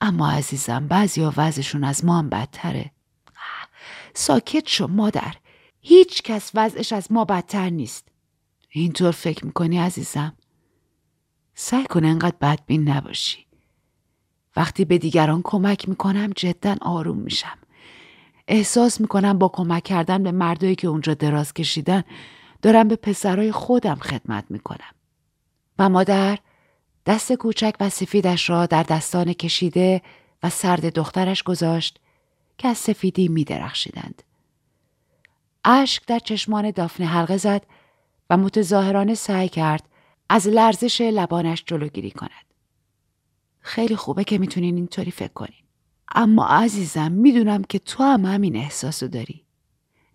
اما 0.00 0.30
عزیزم 0.30 0.86
بعضیا 0.86 1.32
وضعشون 1.36 1.84
از 1.84 2.04
ما 2.04 2.18
هم 2.18 2.28
بدتره. 2.28 2.90
ساکت 4.14 4.68
شو 4.68 4.86
مادر. 4.86 5.34
هیچ 5.88 6.22
کس 6.22 6.50
وضعش 6.54 6.92
از 6.92 7.12
ما 7.12 7.24
بدتر 7.24 7.70
نیست. 7.70 8.08
اینطور 8.70 9.10
فکر 9.10 9.46
می‌کنی 9.46 9.78
عزیزم؟ 9.78 10.32
سعی 11.54 11.84
کن 11.84 12.04
انقدر 12.04 12.36
بدبین 12.40 12.88
نباشی. 12.88 13.46
وقتی 14.56 14.84
به 14.84 14.98
دیگران 14.98 15.40
کمک 15.44 15.88
می‌کنم 15.88 16.32
جدا 16.36 16.76
آروم 16.80 17.18
میشم. 17.18 17.58
احساس 18.48 19.00
می‌کنم 19.00 19.38
با 19.38 19.48
کمک 19.48 19.82
کردن 19.82 20.22
به 20.22 20.32
مردایی 20.32 20.74
که 20.74 20.88
اونجا 20.88 21.14
دراز 21.14 21.54
کشیدن 21.54 22.04
دارم 22.62 22.88
به 22.88 22.96
پسرای 22.96 23.52
خودم 23.52 23.96
خدمت 23.96 24.44
می‌کنم. 24.50 24.94
و 25.78 25.88
مادر 25.88 26.38
دست 27.06 27.32
کوچک 27.32 27.74
و 27.80 27.90
سفیدش 27.90 28.50
را 28.50 28.66
در 28.66 28.82
دستان 28.82 29.32
کشیده 29.32 30.02
و 30.42 30.50
سرد 30.50 30.94
دخترش 30.94 31.42
گذاشت 31.42 32.00
که 32.58 32.68
از 32.68 32.78
سفیدی 32.78 33.28
می 33.28 33.44
درخشیدند. 33.44 34.22
اشک 35.70 36.06
در 36.06 36.18
چشمان 36.18 36.70
دافنه 36.70 37.06
حلقه 37.06 37.36
زد 37.36 37.66
و 38.30 38.36
متظاهرانه 38.36 39.14
سعی 39.14 39.48
کرد 39.48 39.88
از 40.28 40.48
لرزش 40.48 41.00
لبانش 41.00 41.64
جلوگیری 41.66 42.10
کند. 42.10 42.54
خیلی 43.60 43.96
خوبه 43.96 44.24
که 44.24 44.38
می‌تونین 44.38 44.76
اینطوری 44.76 45.10
فکر 45.10 45.32
کنین. 45.32 45.62
اما 46.14 46.46
عزیزم 46.46 47.12
می‌دونم 47.12 47.64
که 47.64 47.78
تو 47.78 48.04
هم 48.04 48.24
همین 48.24 48.56
احساسو 48.56 49.08
داری. 49.08 49.44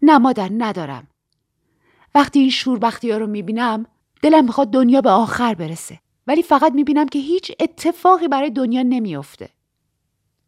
نه 0.02 0.18
مادر 0.18 0.50
ندارم. 0.58 1.08
وقتی 2.16 2.40
این 2.40 2.50
شوربختی 2.50 3.12
ها 3.12 3.18
رو 3.18 3.28
می‌بینم 3.28 3.86
دلم 4.22 4.46
می‌خواد 4.46 4.72
دنیا 4.72 5.02
به 5.02 5.10
آخر 5.10 5.54
برسه. 5.54 6.00
ولی 6.28 6.44
فقط 6.44 6.74
می‌بینم 6.74 7.08
که 7.08 7.20
هیچ 7.20 7.52
اتفاقی 7.60 8.28
برای 8.28 8.50
دنیا 8.50 8.84
نمیافته. 8.84 9.50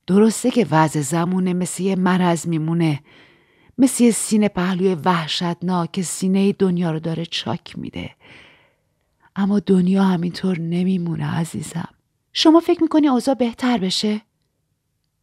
درسته 0.08 0.52
که 0.52 0.68
وضع 0.72 1.02
زمونه 1.02 1.54
مثل 1.54 1.84
یه 1.84 1.96
مرض 1.96 2.48
میمونه 2.48 3.00
مثل 3.78 4.04
یه 4.04 4.12
سینه 4.12 4.48
پهلوی 4.48 4.96
وحشتناک 4.96 5.92
که 5.92 6.04
سینه 6.04 6.52
دنیا 6.52 6.92
رو 6.92 7.00
داره 7.00 7.26
چاک 7.26 7.78
میده. 7.80 8.16
اما 9.36 9.60
دنیا 9.60 10.04
همینطور 10.04 10.60
نمیمونه 10.60 11.36
عزیزم. 11.36 11.90
شما 12.34 12.60
فکر 12.60 12.84
می‌کنی 12.84 13.08
اوضاع 13.08 13.36
بهتر 13.36 13.78
بشه؟ 13.78 14.22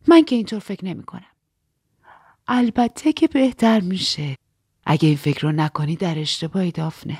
من 0.08 0.24
که 0.24 0.36
اینطور 0.36 0.58
فکر 0.58 0.84
نمی‌کنم. 0.84 1.26
البته 2.48 3.12
که 3.12 3.28
بهتر 3.28 3.80
میشه. 3.80 4.36
اگه 4.86 5.08
این 5.08 5.16
فکر 5.16 5.42
رو 5.42 5.52
نکنی 5.52 5.96
در 5.96 6.18
اشتباهی 6.18 6.70
دافنه. 6.70 7.18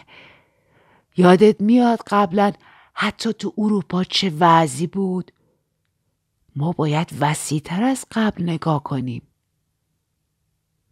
یادت 1.17 1.61
میاد 1.61 1.99
قبلا 2.07 2.53
حتی 2.95 3.33
تو 3.33 3.55
اروپا 3.59 4.05
چه 4.05 4.33
وضعی 4.39 4.87
بود؟ 4.87 5.33
ما 6.57 6.73
باید 6.73 7.09
وسیعتر 7.21 7.83
از 7.83 8.07
قبل 8.13 8.43
نگاه 8.43 8.83
کنیم. 8.83 9.23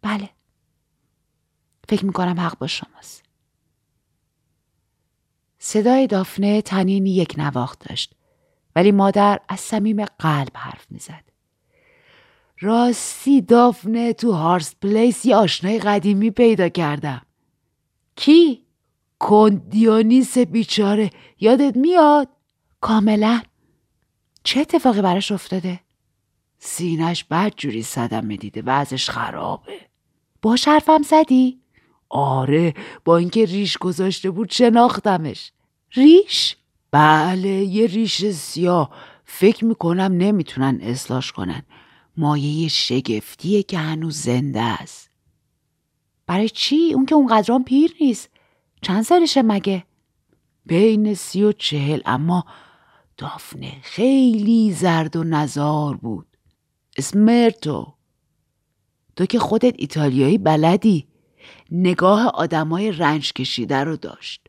بله. 0.01 0.29
فکر 1.89 2.05
می‌کنم 2.05 2.39
حق 2.39 2.57
با 2.57 2.67
شماست. 2.67 3.23
صدای 5.59 6.07
دافنه 6.07 6.61
تنین 6.61 7.05
یک 7.05 7.35
نواخت 7.37 7.89
داشت 7.89 8.15
ولی 8.75 8.91
مادر 8.91 9.39
از 9.49 9.59
صمیم 9.59 10.05
قلب 10.05 10.51
حرف 10.55 10.91
می‌زد. 10.91 11.23
راستی 12.59 13.41
دافنه 13.41 14.13
تو 14.13 14.31
هارس 14.31 14.75
پلیس 14.75 15.25
یه 15.25 15.35
آشنای 15.35 15.79
قدیمی 15.79 16.31
پیدا 16.31 16.69
کردم. 16.69 17.21
کی؟ 18.15 18.65
کندیونیس 19.19 20.37
بیچاره. 20.37 21.09
یادت 21.39 21.77
میاد؟ 21.77 22.27
کاملا. 22.81 23.41
چه 24.43 24.59
اتفاقی 24.59 25.01
براش 25.01 25.31
افتاده؟ 25.31 25.79
سینش 26.59 27.23
بد 27.23 27.53
جوری 27.57 27.83
صدمه 27.83 28.37
دیده 28.37 28.61
وضعش 28.65 29.09
خرابه. 29.09 29.90
باش 30.41 30.67
حرفم 30.67 31.01
زدی؟ 31.01 31.61
آره 32.09 32.73
با 33.05 33.17
اینکه 33.17 33.45
ریش 33.45 33.77
گذاشته 33.77 34.31
بود 34.31 34.51
شناختمش 34.51 35.51
ریش؟ 35.91 36.55
بله 36.91 37.49
یه 37.49 37.87
ریش 37.87 38.25
سیاه 38.25 38.89
فکر 39.25 39.65
می‌کنم 39.65 40.11
نمی‌تونن 40.17 40.79
اصلاش 40.81 41.31
کنن 41.31 41.63
مایه 42.17 42.67
شگفتیه 42.67 43.63
که 43.63 43.77
هنوز 43.77 44.17
زنده 44.17 44.61
است 44.61 45.09
برای 46.27 46.49
چی؟ 46.49 46.93
اون 46.93 47.05
که 47.05 47.15
اونقدران 47.15 47.63
پیر 47.63 47.95
نیست 48.01 48.29
چند 48.81 49.03
سالشه 49.03 49.41
مگه؟ 49.41 49.83
بین 50.65 51.13
سی 51.13 51.43
و 51.43 51.51
چهل 51.51 52.01
اما 52.05 52.45
دافنه 53.17 53.73
خیلی 53.81 54.73
زرد 54.73 55.15
و 55.15 55.23
نزار 55.23 55.95
بود 55.95 56.27
اسمرتو 56.97 57.93
تو 59.21 59.25
که 59.25 59.39
خودت 59.39 59.75
ایتالیایی 59.77 60.37
بلدی. 60.37 61.07
نگاه 61.71 62.27
آدمای 62.27 62.91
رنج 62.91 63.33
کشیده 63.33 63.83
رو 63.83 63.97
داشت. 63.97 64.47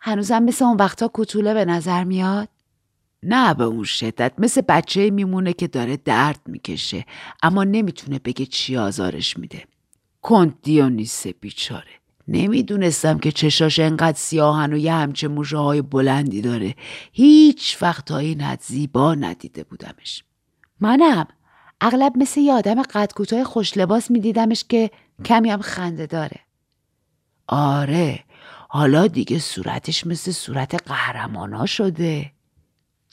هنوزم 0.00 0.42
مثل 0.42 0.64
اون 0.64 0.76
وقتا 0.76 1.10
کتوله 1.14 1.54
به 1.54 1.64
نظر 1.64 2.04
میاد؟ 2.04 2.48
نه 3.22 3.54
به 3.54 3.64
اون 3.64 3.84
شدت. 3.84 4.32
مثل 4.38 4.60
بچه 4.60 5.10
میمونه 5.10 5.52
که 5.52 5.66
داره 5.66 5.96
درد 5.96 6.40
می‌کشه 6.46 7.04
اما 7.42 7.64
نمی‌تونه 7.64 8.18
بگه 8.18 8.46
چی 8.46 8.76
آزارش 8.76 9.36
میده. 9.36 9.64
کنت 10.22 10.54
دیونیسه 10.62 11.32
بیچاره. 11.32 11.92
نمی‌دونستم 12.28 13.18
که 13.18 13.32
چشاش 13.32 13.78
انقدر 13.78 14.18
سیاهن 14.18 14.72
و 14.72 14.76
یه 14.76 14.92
همچه 14.92 15.28
موشه 15.28 15.56
های 15.56 15.82
بلندی 15.82 16.40
داره. 16.40 16.74
هیچ 17.12 17.82
وقت 17.82 18.04
تا 18.04 18.18
این 18.18 18.56
زیبا 18.60 19.14
ندیده 19.14 19.64
بودمش. 19.64 20.24
منم. 20.80 21.26
اغلب 21.80 22.12
مثل 22.16 22.40
یه 22.40 22.52
آدم 22.52 22.82
قد 22.82 23.12
کوتاه 23.12 23.44
خوش 23.44 23.76
لباس 23.76 24.10
میدیدمش 24.10 24.64
که 24.64 24.90
کمی 25.24 25.50
هم 25.50 25.60
خنده 25.62 26.06
داره. 26.06 26.40
آره 27.46 28.24
حالا 28.68 29.06
دیگه 29.06 29.38
صورتش 29.38 30.06
مثل 30.06 30.32
صورت 30.32 30.88
قهرمانا 30.88 31.66
شده. 31.66 32.32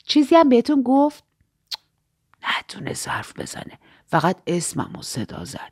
چیزی 0.05 0.35
هم 0.35 0.49
بهتون 0.49 0.83
گفت؟ 0.83 1.23
نتونه 2.59 2.93
حرف 3.07 3.39
بزنه. 3.39 3.79
فقط 4.07 4.37
اسمم 4.47 4.95
و 4.99 5.01
صدا 5.01 5.45
زد. 5.45 5.71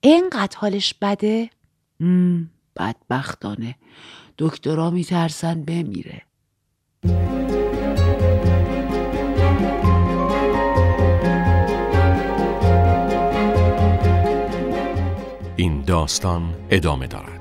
اینقدر 0.00 0.58
حالش 0.58 0.94
بده؟ 0.94 1.50
بدبختانه. 2.76 3.74
دکترا 4.38 4.90
میترسن 4.90 5.64
بمیره. 5.64 6.22
داستان 15.88 16.54
ادامه 16.70 17.06
دارد. 17.06 17.37